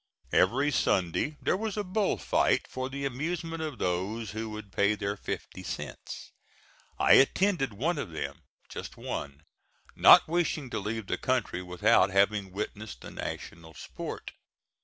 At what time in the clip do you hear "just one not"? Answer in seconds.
8.67-10.27